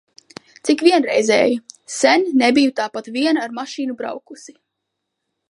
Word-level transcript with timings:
Cik 0.69 0.79
vienreizēji! 0.87 1.59
Sen 1.97 2.25
nebiju 2.45 2.75
tāpat 2.81 3.11
vien 3.19 3.41
ar 3.45 3.55
mašīnu 3.61 3.99
braukusi. 4.03 4.57